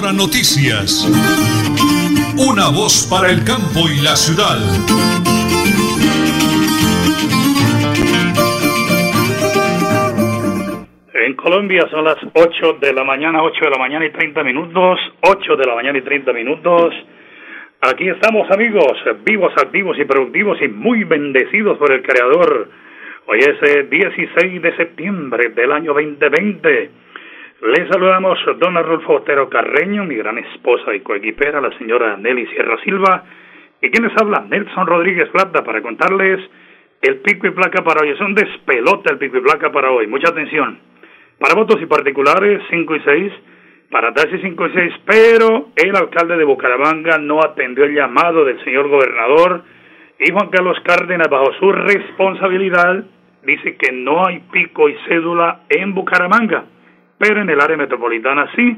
[0.00, 1.04] Hora Noticias.
[2.38, 4.56] Una voz para el campo y la ciudad.
[11.12, 14.98] En Colombia son las 8 de la mañana, 8 de la mañana y 30 minutos,
[15.20, 16.94] 8 de la mañana y 30 minutos.
[17.82, 22.70] Aquí estamos amigos, vivos, activos y productivos y muy bendecidos por el Creador.
[23.26, 27.09] Hoy es 16 eh, de septiembre del año 2020.
[27.62, 32.78] Les saludamos don Arnulfo Otero Carreño, mi gran esposa y coequipera, la señora Nelly Sierra
[32.82, 33.24] Silva,
[33.82, 36.40] y quien les habla, Nelson Rodríguez Plata, para contarles
[37.02, 38.12] el pico y placa para hoy.
[38.12, 40.06] Es un despelote el pico y placa para hoy.
[40.06, 40.78] Mucha atención.
[41.38, 43.32] Para votos y particulares, 5 y 6.
[43.90, 44.94] Para taxis 5 y 6.
[45.04, 49.64] Pero el alcalde de Bucaramanga no atendió el llamado del señor gobernador
[50.18, 53.04] y Juan Carlos Cárdenas, bajo su responsabilidad,
[53.44, 56.64] dice que no hay pico y cédula en Bucaramanga
[57.20, 58.76] pero en el área metropolitana sí.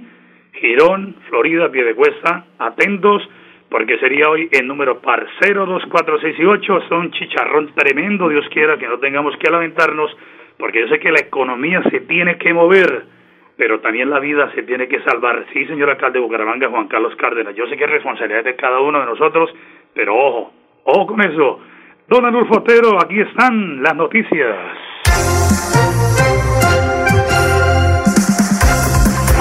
[0.55, 3.23] Girón, Florida, Piedecuesta, atentos,
[3.71, 6.80] porque sería hoy el número par 0, 2, 4, 6 y 8.
[6.88, 10.15] Son chicharrón tremendo, Dios quiera que no tengamos que lamentarnos,
[10.59, 13.04] porque yo sé que la economía se tiene que mover,
[13.57, 15.46] pero también la vida se tiene que salvar.
[15.52, 18.80] Sí, señor alcalde de Bucaramanga, Juan Carlos Cárdenas, yo sé que es responsabilidad de cada
[18.80, 19.54] uno de nosotros,
[19.95, 21.60] pero ojo, ojo con eso.
[22.09, 24.59] Don Adolfo Otero, aquí están las noticias.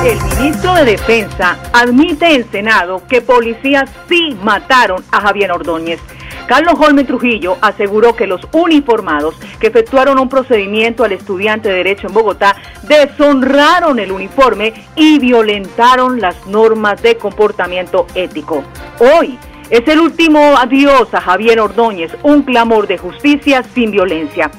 [0.03, 5.99] El ministro de Defensa admite en Senado que policías sí mataron a Javier Ordóñez.
[6.47, 12.08] Carlos Holme Trujillo aseguró que los uniformados que efectuaron un procedimiento al estudiante de Derecho
[12.08, 18.63] en Bogotá deshonraron el uniforme y violentaron las normas de comportamiento ético.
[18.97, 19.38] Hoy
[19.69, 24.49] es el último adiós a Javier Ordóñez, un clamor de justicia sin violencia.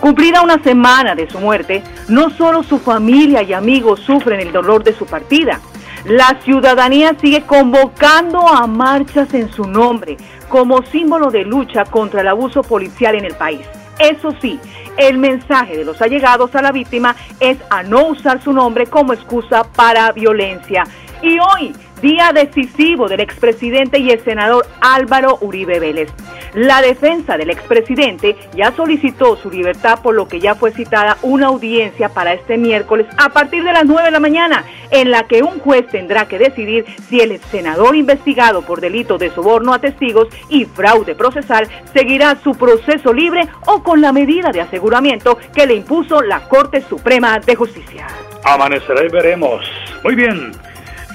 [0.00, 4.82] Cumplida una semana de su muerte, no solo su familia y amigos sufren el dolor
[4.82, 5.60] de su partida,
[6.06, 10.16] la ciudadanía sigue convocando a marchas en su nombre
[10.48, 13.60] como símbolo de lucha contra el abuso policial en el país.
[13.98, 14.58] Eso sí,
[14.96, 19.12] el mensaje de los allegados a la víctima es a no usar su nombre como
[19.12, 20.84] excusa para violencia.
[21.20, 26.10] Y hoy día decisivo del expresidente y el senador Álvaro Uribe Vélez.
[26.54, 31.46] La defensa del expresidente ya solicitó su libertad por lo que ya fue citada una
[31.46, 35.42] audiencia para este miércoles a partir de las 9 de la mañana, en la que
[35.42, 40.28] un juez tendrá que decidir si el senador investigado por delito de soborno a testigos
[40.48, 45.74] y fraude procesal seguirá su proceso libre o con la medida de aseguramiento que le
[45.74, 48.06] impuso la Corte Suprema de Justicia.
[48.44, 49.64] Amanecerá y veremos.
[50.02, 50.52] Muy bien.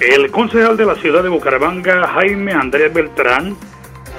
[0.00, 3.54] El concejal de la ciudad de Bucaramanga, Jaime Andrés Beltrán,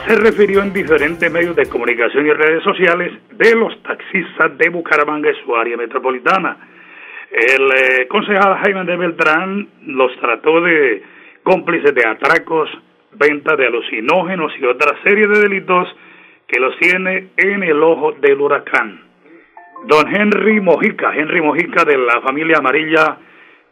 [0.07, 5.29] se refirió en diferentes medios de comunicación y redes sociales de los taxistas de Bucaramanga
[5.29, 6.57] y su área metropolitana.
[7.29, 11.03] El eh, concejal Jaime Andrés Beltrán los trató de
[11.43, 12.69] cómplices de atracos,
[13.11, 15.95] venta de alucinógenos y otra serie de delitos
[16.47, 19.03] que los tiene en el ojo del huracán.
[19.85, 23.19] Don Henry Mojica, Henry Mojica de la familia amarilla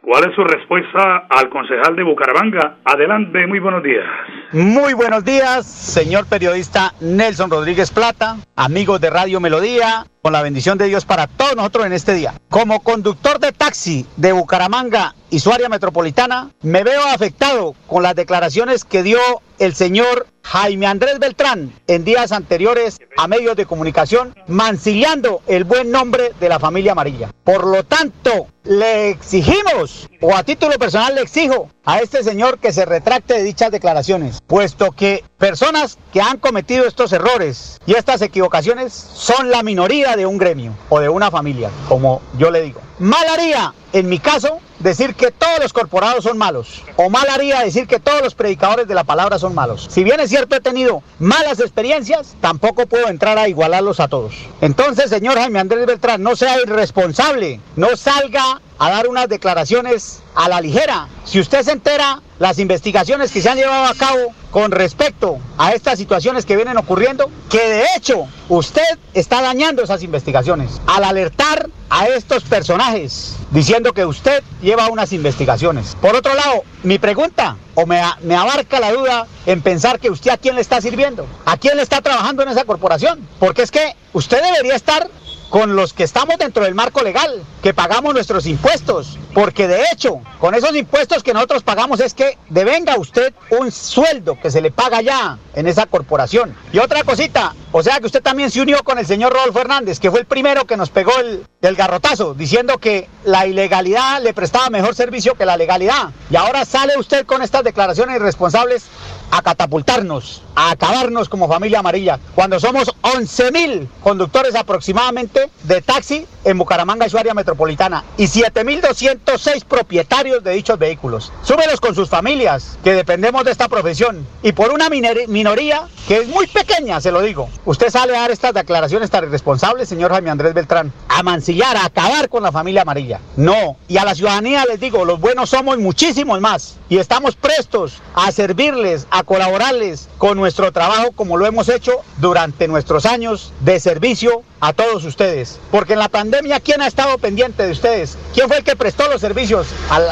[0.06, 2.76] ¿Cuál es su respuesta al concejal de Bucaramanga?
[2.84, 4.04] Adelante, muy buenos días.
[4.52, 10.76] Muy buenos días, señor periodista Nelson Rodríguez Plata, amigos de Radio Melodía, con la bendición
[10.76, 12.34] de Dios para todos nosotros en este día.
[12.48, 18.16] Como conductor de taxi de Bucaramanga y su área metropolitana, me veo afectado con las
[18.16, 19.20] declaraciones que dio
[19.60, 25.92] el señor Jaime Andrés Beltrán en días anteriores a medios de comunicación, mancillando el buen
[25.92, 27.30] nombre de la familia amarilla.
[27.44, 32.72] Por lo tanto, le exigimos, o a título personal le exijo, a este señor que
[32.72, 38.20] se retracte de dichas declaraciones, puesto que personas que han cometido estos errores y estas
[38.22, 42.80] equivocaciones son la minoría de un gremio o de una familia, como yo le digo.
[42.98, 47.60] Mal haría, en mi caso, decir que todos los corporados son malos, o mal haría
[47.60, 49.86] decir que todos los predicadores de la palabra son malos.
[49.90, 54.34] Si bien es cierto he tenido malas experiencias, tampoco puedo entrar a igualarlos a todos.
[54.62, 60.48] Entonces, señor Jaime Andrés Beltrán, no sea irresponsable, no salga a dar unas declaraciones a
[60.48, 61.08] la ligera.
[61.24, 65.72] Si usted se entera las investigaciones que se han llevado a cabo con respecto a
[65.72, 71.68] estas situaciones que vienen ocurriendo, que de hecho usted está dañando esas investigaciones al alertar
[71.90, 75.94] a estos personajes diciendo que usted lleva unas investigaciones.
[76.00, 80.30] Por otro lado, mi pregunta, o me, me abarca la duda en pensar que usted
[80.30, 83.70] a quién le está sirviendo, a quién le está trabajando en esa corporación, porque es
[83.70, 85.06] que usted debería estar
[85.50, 90.20] con los que estamos dentro del marco legal, que pagamos nuestros impuestos, porque de hecho,
[90.40, 94.70] con esos impuestos que nosotros pagamos es que devenga usted un sueldo que se le
[94.70, 96.56] paga ya en esa corporación.
[96.72, 100.00] Y otra cosita, o sea que usted también se unió con el señor Rodolfo Hernández,
[100.00, 104.34] que fue el primero que nos pegó el, el garrotazo, diciendo que la ilegalidad le
[104.34, 106.10] prestaba mejor servicio que la legalidad.
[106.30, 108.84] Y ahora sale usted con estas declaraciones irresponsables
[109.30, 116.26] a catapultarnos, a acabarnos como familia amarilla, cuando somos 11 mil conductores aproximadamente de taxi
[116.44, 121.32] en Bucaramanga y su área metropolitana y 7.206 propietarios de dichos vehículos.
[121.42, 126.28] Súmelos con sus familias, que dependemos de esta profesión, y por una minoría que es
[126.28, 127.48] muy pequeña, se lo digo.
[127.64, 131.86] Usted sale a dar estas declaraciones tan irresponsables, señor Jaime Andrés Beltrán, a mancillar, a
[131.86, 133.20] acabar con la familia amarilla.
[133.36, 137.94] No, y a la ciudadanía les digo, los buenos somos muchísimos más y estamos prestos
[138.14, 143.80] a servirles, a colaborarles con nuestro trabajo como lo hemos hecho durante nuestros años de
[143.80, 145.58] servicio a todos ustedes.
[145.70, 148.18] Porque en la pandemia, ¿quién ha estado pendiente de ustedes?
[148.34, 150.06] ¿Quién fue el que prestó los servicios al,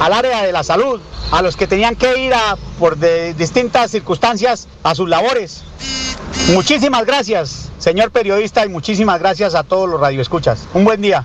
[0.00, 1.00] al, área de la salud?
[1.32, 5.64] A los que tenían que ir a, por de distintas circunstancias a sus labores.
[6.52, 10.68] Muchísimas gracias, señor periodista, y muchísimas gracias a todos los radioescuchas.
[10.72, 11.24] Un buen día.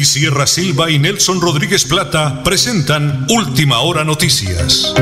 [0.00, 4.94] Nelly Sierra Silva y Nelson Rodríguez Plata presentan Última Hora Noticias.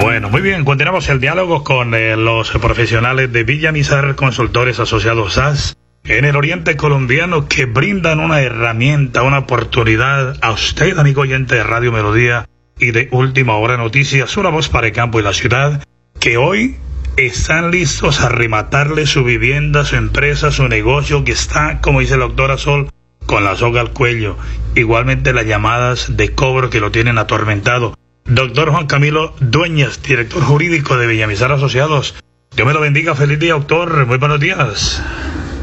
[0.00, 5.76] Bueno, muy bien, continuamos el diálogo con eh, los profesionales de Villamizar Consultores Asociados SAS
[6.02, 11.62] en el oriente colombiano que brindan una herramienta, una oportunidad a usted, amigo oyente de
[11.62, 12.48] Radio Melodía
[12.80, 15.84] y de Última Hora Noticias, una voz para el campo y la ciudad,
[16.18, 16.78] que hoy
[17.26, 22.26] están listos a rematarle su vivienda, su empresa, su negocio que está, como dice la
[22.26, 22.90] doctora Sol,
[23.26, 24.36] con la soga al cuello.
[24.76, 27.94] Igualmente las llamadas de cobro que lo tienen atormentado.
[28.24, 32.14] Doctor Juan Camilo Dueñas, director jurídico de Villamizar Asociados.
[32.54, 33.14] Dios me lo bendiga.
[33.16, 34.06] Feliz día, doctor.
[34.06, 35.02] Muy buenos días.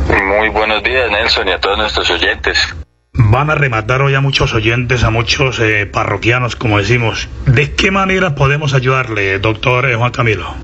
[0.10, 2.76] Muy buenos días, Nelson, y a todos nuestros oyentes.
[3.14, 7.30] van a rematar hoy a muchos oyentes, a muchos eh, parroquianos, como decimos.
[7.46, 10.56] ¿De qué manera podemos ayudarle, doctor eh, Juan Camilo?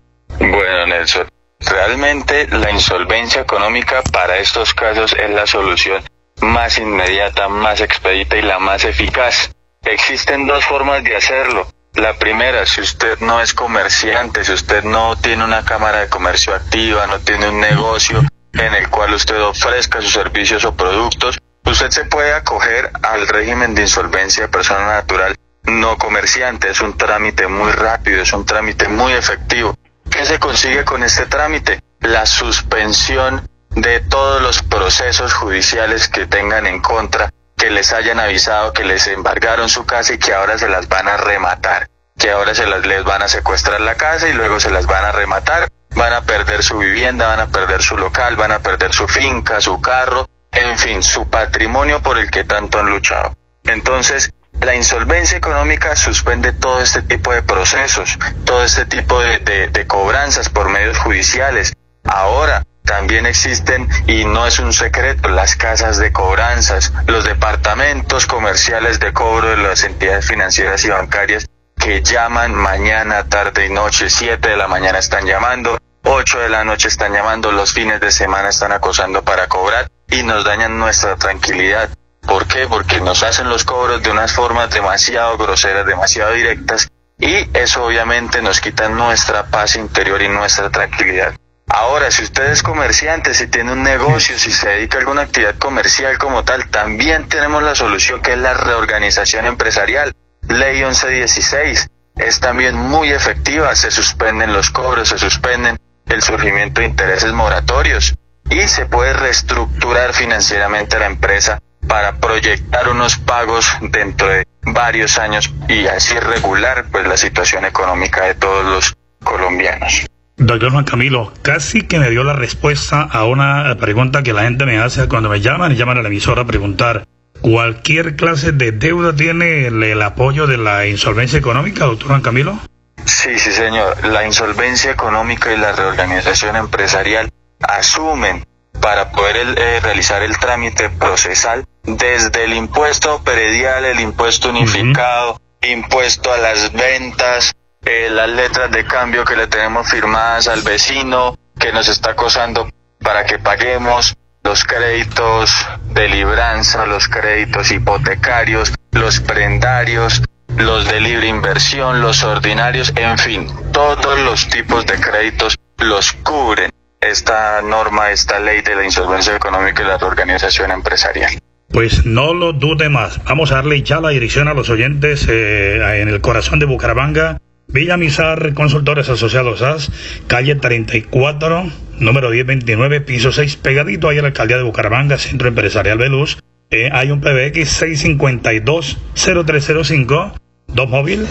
[0.41, 1.29] Bueno, Nelson,
[1.59, 6.03] realmente la insolvencia económica para estos casos es la solución
[6.41, 9.51] más inmediata, más expedita y la más eficaz.
[9.83, 11.67] Existen dos formas de hacerlo.
[11.93, 16.55] La primera, si usted no es comerciante, si usted no tiene una cámara de comercio
[16.55, 18.21] activa, no tiene un negocio
[18.53, 23.75] en el cual usted ofrezca sus servicios o productos, usted se puede acoger al régimen
[23.75, 26.71] de insolvencia de persona natural no comerciante.
[26.71, 29.75] Es un trámite muy rápido, es un trámite muy efectivo.
[30.11, 31.79] ¿Qué se consigue con este trámite?
[32.01, 38.73] La suspensión de todos los procesos judiciales que tengan en contra, que les hayan avisado
[38.73, 41.87] que les embargaron su casa y que ahora se las van a rematar,
[42.17, 45.05] que ahora se las les van a secuestrar la casa y luego se las van
[45.05, 48.93] a rematar, van a perder su vivienda, van a perder su local, van a perder
[48.93, 53.33] su finca, su carro, en fin, su patrimonio por el que tanto han luchado.
[53.63, 54.29] Entonces,
[54.61, 60.49] la insolvencia económica suspende todo este tipo de procesos, todo este tipo de, de, cobranzas
[60.49, 61.73] por medios judiciales.
[62.03, 68.99] Ahora, también existen, y no es un secreto, las casas de cobranzas, los departamentos comerciales
[68.99, 74.47] de cobro de las entidades financieras y bancarias que llaman mañana, tarde y noche, 7
[74.47, 78.49] de la mañana están llamando, 8 de la noche están llamando, los fines de semana
[78.49, 81.89] están acosando para cobrar y nos dañan nuestra tranquilidad.
[82.21, 82.67] ¿Por qué?
[82.67, 86.87] Porque nos hacen los cobros de unas formas demasiado groseras, demasiado directas
[87.21, 91.35] y eso obviamente nos quita nuestra paz interior y nuestra tranquilidad.
[91.67, 95.55] Ahora, si usted es comerciante, si tiene un negocio, si se dedica a alguna actividad
[95.57, 100.11] comercial como tal, también tenemos la solución que es la reorganización empresarial.
[100.49, 101.87] Ley 1116
[102.17, 108.15] es también muy efectiva, se suspenden los cobros, se suspenden el surgimiento de intereses moratorios
[108.49, 111.59] y se puede reestructurar financieramente la empresa
[111.91, 118.27] para proyectar unos pagos dentro de varios años y así regular pues la situación económica
[118.27, 120.05] de todos los colombianos.
[120.37, 124.65] Doctor Juan Camilo, casi que me dio la respuesta a una pregunta que la gente
[124.65, 127.03] me hace cuando me llaman y llaman a la emisora a preguntar.
[127.41, 132.57] ¿Cualquier clase de deuda tiene el, apoyo de la insolvencia económica, doctor Juan Camilo?
[133.03, 134.07] Sí, sí, señor.
[134.07, 137.29] La insolvencia económica y la reorganización empresarial
[137.59, 138.45] asumen
[138.79, 146.31] para poder eh, realizar el trámite procesal desde el impuesto peredial, el impuesto unificado, impuesto
[146.31, 151.71] a las ventas, eh, las letras de cambio que le tenemos firmadas al vecino que
[151.71, 152.69] nos está acosando
[152.99, 155.51] para que paguemos, los créditos
[155.85, 160.21] de libranza, los créditos hipotecarios, los prendarios,
[160.57, 166.71] los de libre inversión, los ordinarios, en fin, todos los tipos de créditos los cubren
[166.99, 171.31] esta norma, esta ley de la insolvencia económica y la organización empresarial.
[171.73, 173.23] Pues no lo dude más.
[173.23, 177.39] Vamos a darle ya la dirección a los oyentes eh, en el corazón de Bucaramanga.
[177.67, 179.89] Villa Mizar, Consultores Asociados AS,
[180.27, 185.97] calle 34, número 1029, piso 6, pegadito ahí a la alcaldía de Bucaramanga, Centro Empresarial
[185.97, 186.39] Veluz.
[186.69, 190.33] Eh, hay un PBX 652-0305,
[190.67, 191.25] dos móvil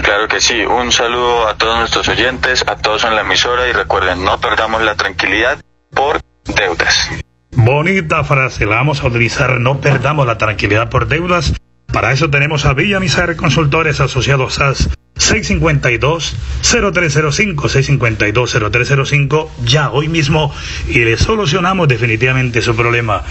[0.02, 3.72] Claro que sí, un saludo a todos nuestros oyentes, a todos en la emisora y
[3.72, 5.60] recuerden, no perdamos la tranquilidad
[5.90, 6.20] por
[6.56, 7.10] deudas.
[7.52, 11.52] Bonita frase, la vamos a utilizar, no perdamos la tranquilidad por deudas.
[11.92, 20.52] Para eso tenemos a Villa Mizar Consultores Asociados SAS 652-0305, 652-0305, ya hoy mismo
[20.88, 23.22] y le solucionamos definitivamente su problema.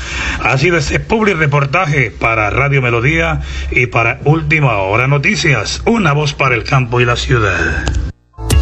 [0.43, 6.33] Ha sido este public reportaje para Radio Melodía y para Última Hora Noticias, una voz
[6.33, 8.08] para el campo y la ciudad.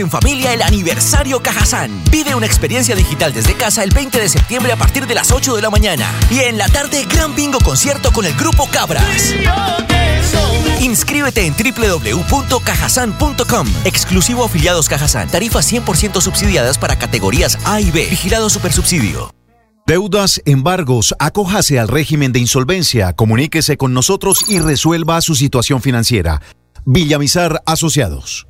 [0.00, 2.02] En familia el aniversario Cajazán.
[2.10, 5.56] Vive una experiencia digital desde casa el 20 de septiembre a partir de las 8
[5.56, 6.12] de la mañana.
[6.30, 9.34] Y en la tarde, gran bingo concierto con el grupo Cabras.
[10.80, 13.66] Inscríbete en www.cajasan.com.
[13.84, 15.28] Exclusivo afiliados Cajazán.
[15.28, 18.06] Tarifas 100% subsidiadas para categorías A y B.
[18.10, 19.32] Vigilado Supersubsidio.
[19.86, 26.40] Deudas, embargos, acójase al régimen de insolvencia, comuníquese con nosotros y resuelva su situación financiera.
[26.84, 28.49] Villamizar Asociados.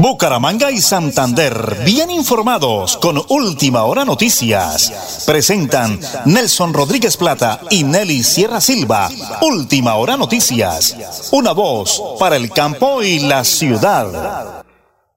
[0.00, 1.52] Bucaramanga y Santander,
[1.84, 5.28] bien informados con Última Hora Noticias.
[5.28, 9.12] Presentan Nelson Rodríguez Plata y Nelly Sierra Silva.
[9.44, 10.96] Última Hora Noticias.
[11.36, 14.64] Una voz para el campo y la ciudad.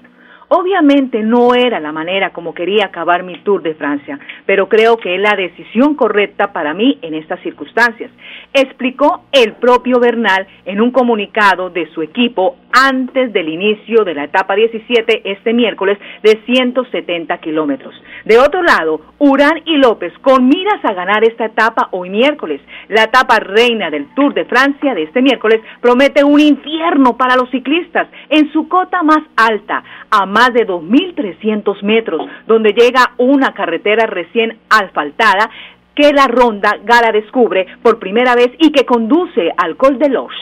[0.48, 5.16] Obviamente no era la manera como quería acabar mi Tour de Francia, pero creo que
[5.16, 8.10] es la decisión correcta para mí en estas circunstancias,
[8.52, 14.24] explicó el propio Bernal en un comunicado de su equipo antes del inicio de la
[14.24, 17.94] etapa 17 este miércoles de 170 kilómetros.
[18.24, 22.60] De otro lado, Urán y López con miras a ganar esta etapa hoy miércoles.
[22.88, 27.50] La etapa reina del Tour de Francia de este miércoles promete un infierno para los
[27.50, 34.04] ciclistas en su cota más alta, a más de 2.300 metros, donde llega una carretera
[34.04, 35.48] recién asfaltada
[35.94, 40.36] que la ronda Gala descubre por primera vez y que conduce al Col de Loche.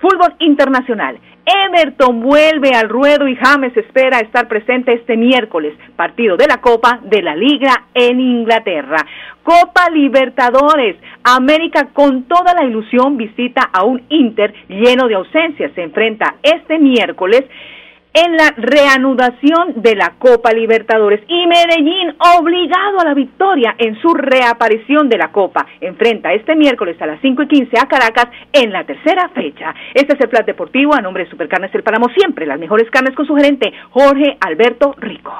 [0.00, 1.20] Fútbol internacional.
[1.46, 6.98] Everton vuelve al ruedo y James espera estar presente este miércoles, partido de la Copa
[7.04, 9.06] de la Liga en Inglaterra.
[9.44, 10.96] Copa Libertadores.
[11.22, 15.70] América con toda la ilusión visita a un Inter lleno de ausencias.
[15.76, 17.44] Se enfrenta este miércoles
[18.14, 24.14] en la reanudación de la Copa Libertadores y Medellín obligado a la victoria en su
[24.14, 25.66] reaparición de la Copa.
[25.80, 29.74] Enfrenta este miércoles a las 5 y 15 a Caracas en la tercera fecha.
[29.94, 33.14] Este es el Plan Deportivo a nombre de Supercarnes El Páramo, siempre las mejores carnes
[33.14, 35.32] con su gerente Jorge Alberto Rico.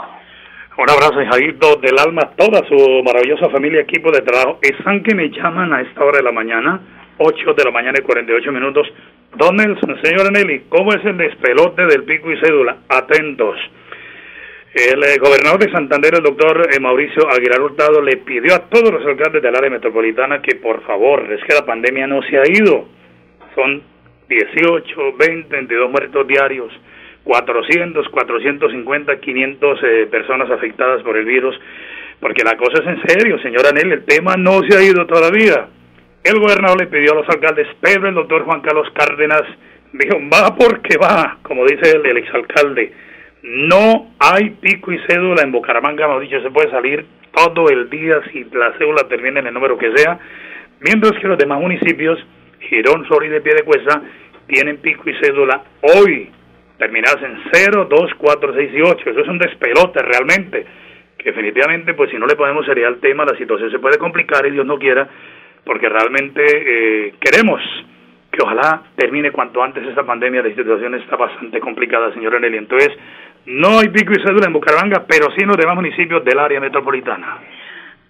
[0.78, 4.60] Un abrazo, Jairito, del alma toda su maravillosa familia, equipo de trabajo.
[4.62, 6.80] Están que me llaman a esta hora de la mañana,
[7.18, 8.86] 8 de la mañana y 48 minutos,
[9.36, 12.78] Don Nelson, señora Nelly, ¿cómo es el despelote del pico y cédula?
[12.88, 13.56] Atentos.
[14.74, 18.90] El eh, gobernador de Santander, el doctor eh, Mauricio Aguilar Hurtado, le pidió a todos
[18.90, 22.42] los alcaldes del área metropolitana que por favor, es que la pandemia no se ha
[22.48, 22.88] ido.
[23.54, 23.82] Son
[24.28, 26.72] 18, 20, 22 muertos diarios,
[27.24, 31.58] 400, 450, 500 personas afectadas por el virus,
[32.18, 35.68] porque la cosa es en serio, señora Nelly, el tema no se ha ido todavía.
[36.24, 39.42] El gobernador le pidió a los alcaldes, pero el doctor Juan Carlos Cárdenas
[39.92, 42.92] dijo, va porque va, como dice el, exalcalde.
[43.42, 48.20] No hay pico y cédula en Bucaramanga, hemos dicho, se puede salir todo el día
[48.32, 50.18] si la cédula termina en el número que sea,
[50.80, 52.18] mientras que los demás municipios,
[52.60, 54.02] Girón, Florida y Piedecuesta,
[54.48, 56.30] tienen pico y cédula hoy,
[56.78, 59.10] terminadas en 0, 2, 4, 6 y 8.
[59.10, 60.66] Eso es un despelote realmente,
[61.24, 64.50] definitivamente, pues si no le ponemos seriedad al tema, la situación se puede complicar y
[64.50, 65.08] Dios no quiera,
[65.68, 67.60] porque realmente eh, queremos
[68.32, 70.42] que ojalá termine cuanto antes esta pandemia.
[70.42, 72.56] La situación está bastante complicada, señora Nelly.
[72.56, 72.88] Entonces,
[73.44, 76.58] no hay pico y cédula en Bucaramanga, pero sí en los demás municipios del área
[76.58, 77.36] metropolitana.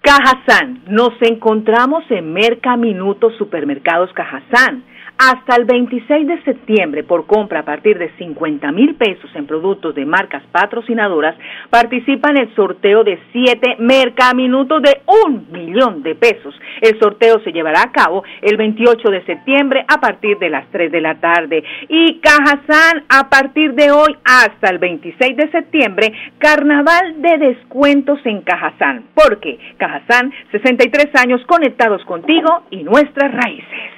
[0.00, 4.84] Cajazán, nos encontramos en Mercaminuto Supermercados Cajazán
[5.18, 9.94] hasta el 26 de septiembre, por compra a partir de 50 mil pesos en productos
[9.96, 11.36] de marcas patrocinadoras,
[11.70, 16.54] participa en el sorteo de 7 mercaminutos de un millón de pesos.
[16.80, 20.92] El sorteo se llevará a cabo el 28 de septiembre a partir de las 3
[20.92, 21.64] de la tarde.
[21.88, 28.42] Y Cajazán, a partir de hoy hasta el 26 de septiembre, carnaval de descuentos en
[28.42, 29.06] Cajazán.
[29.14, 33.97] Porque Cajazán, 63 años conectados contigo y nuestras raíces.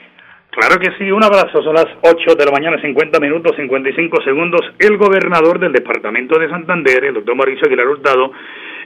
[0.60, 1.62] Claro que sí, un abrazo.
[1.62, 4.60] Son las 8 de la mañana, 50 minutos, 55 segundos.
[4.78, 8.30] El gobernador del departamento de Santander, el doctor Mauricio Aguilar Hurtado,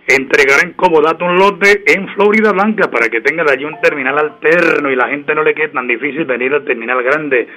[0.07, 4.89] entregará en comodato un lote en Florida Blanca para que tenga allí un terminal alterno
[4.89, 7.49] y la gente no le quede tan difícil venir al terminal grande.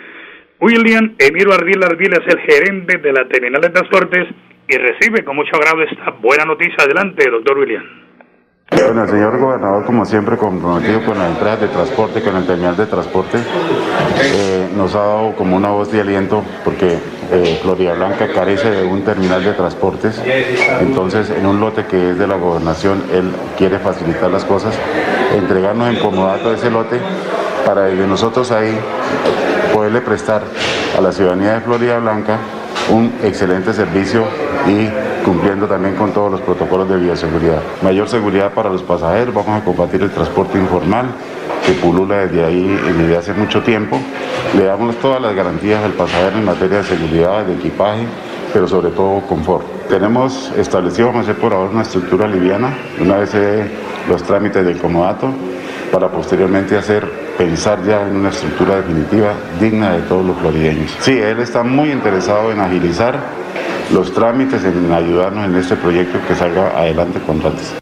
[0.60, 4.30] William Emiro Ardil Ardil es el gerente de la terminal de transportes
[4.67, 6.86] y recibe con mucho agrado esta buena noticia.
[6.86, 8.07] Adelante, doctor William.
[8.69, 12.75] Bueno, el señor gobernador, como siempre, comprometido con las empresas de transporte, con el terminal
[12.75, 16.99] de transporte, eh, nos ha dado como una voz de aliento porque
[17.32, 20.21] eh, Florida Blanca carece de un terminal de transportes.
[20.82, 24.75] Entonces, en un lote que es de la gobernación, él quiere facilitar las cosas,
[25.34, 26.99] entregarnos en comodato ese lote
[27.65, 28.77] para desde nosotros ahí
[29.73, 30.41] poderle prestar
[30.97, 32.38] a la ciudadanía de Florida Blanca
[32.89, 34.25] un excelente servicio
[34.67, 37.62] y cumpliendo también con todos los protocolos de bioseguridad.
[37.82, 41.08] Mayor seguridad para los pasajeros, vamos a combatir el transporte informal
[41.66, 44.00] que pulula desde ahí desde hace mucho tiempo.
[44.56, 48.08] Le damos todas las garantías al pasajero en materia de seguridad, de equipaje,
[48.54, 49.66] pero sobre todo confort.
[49.90, 53.36] Tenemos establecido, vamos a hacer por ahora una estructura liviana, una vez
[54.08, 55.28] los trámites del comodato,
[55.92, 57.06] para posteriormente hacer
[57.38, 60.96] pensar ya en una estructura definitiva digna de todos los florideños.
[61.02, 63.46] Sí, él está muy interesado en agilizar
[63.91, 67.76] los trámites, en ayudarnos en este proyecto que salga adelante con antes.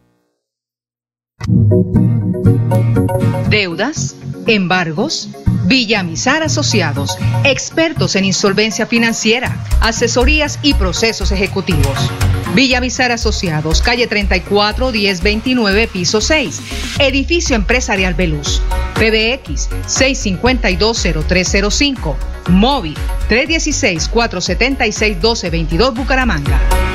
[3.49, 4.15] Deudas,
[4.47, 5.29] embargos,
[5.65, 12.11] Villamizar Asociados, expertos en insolvencia financiera, asesorías y procesos ejecutivos.
[12.53, 16.61] Villamizar Asociados, calle 34 1029, piso 6,
[16.99, 18.61] edificio empresarial Veluz.
[18.95, 22.15] PBX 6520305,
[22.49, 22.95] móvil
[23.27, 26.94] 316 476 1222 Bucaramanga.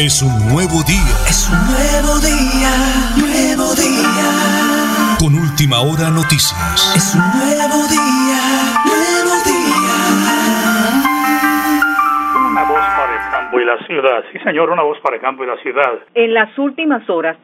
[0.00, 1.12] Es un nuevo día.
[1.28, 2.72] Es un nuevo día,
[3.20, 4.32] nuevo día.
[5.20, 6.56] Con última hora noticias.
[6.96, 8.40] Es un nuevo día,
[8.88, 9.96] nuevo día.
[12.32, 14.24] Una voz para el campo y la ciudad.
[14.32, 16.00] Sí, señor, una voz para el campo y la ciudad.
[16.14, 17.36] En las últimas horas,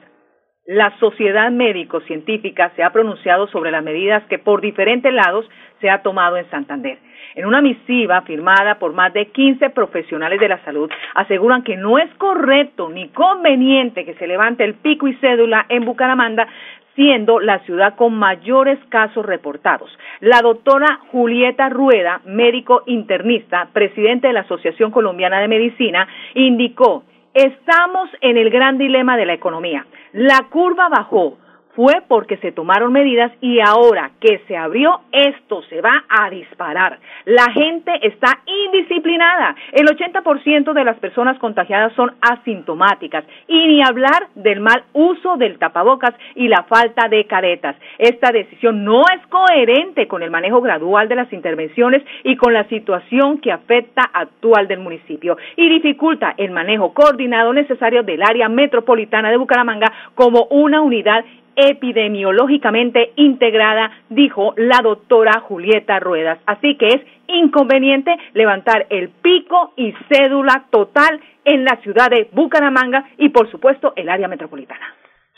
[0.64, 5.44] la sociedad médico-científica se ha pronunciado sobre las medidas que por diferentes lados
[5.82, 6.98] se ha tomado en Santander.
[7.36, 11.98] En una misiva firmada por más de 15 profesionales de la salud, aseguran que no
[11.98, 16.48] es correcto ni conveniente que se levante el pico y cédula en Bucaramanga,
[16.94, 19.90] siendo la ciudad con mayores casos reportados.
[20.20, 28.08] La doctora Julieta Rueda, médico internista, presidente de la Asociación Colombiana de Medicina, indicó, estamos
[28.22, 29.84] en el gran dilema de la economía.
[30.14, 31.36] La curva bajó
[31.76, 36.98] fue porque se tomaron medidas y ahora que se abrió, esto se va a disparar.
[37.26, 39.54] La gente está indisciplinada.
[39.72, 45.58] El 80% de las personas contagiadas son asintomáticas y ni hablar del mal uso del
[45.58, 47.76] tapabocas y la falta de caretas.
[47.98, 52.64] Esta decisión no es coherente con el manejo gradual de las intervenciones y con la
[52.68, 59.30] situación que afecta actual del municipio y dificulta el manejo coordinado necesario del área metropolitana
[59.30, 61.22] de Bucaramanga como una unidad
[61.56, 66.38] epidemiológicamente integrada, dijo la doctora Julieta Ruedas.
[66.46, 73.04] Así que es inconveniente levantar el pico y cédula total en la ciudad de Bucaramanga
[73.18, 74.94] y, por supuesto, el área metropolitana.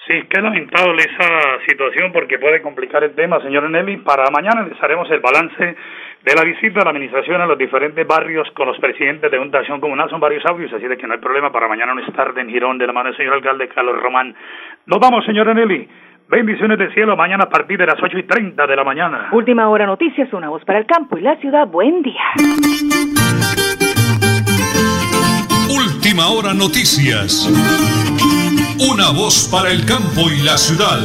[0.06, 3.98] Sí, qué lamentable esa situación porque puede complicar el tema, señor Nelly.
[3.98, 5.76] Para mañana les haremos el balance
[6.24, 9.58] de la visita de la administración a los diferentes barrios con los presidentes de una
[9.58, 10.08] acción comunal.
[10.08, 12.78] Son varios audios, así de que no hay problema para mañana no estar en Girón
[12.78, 14.34] de la mano del señor alcalde Carlos Román.
[14.86, 15.86] Nos vamos, señor Nelly.
[16.30, 19.30] Bendiciones del cielo mañana a partir de las 8 y 30 de la mañana.
[19.32, 21.66] Última hora noticias, una voz para el campo y la ciudad.
[21.66, 22.20] Buen día.
[25.70, 27.48] Última hora noticias.
[28.92, 30.98] Una voz para el campo y la ciudad.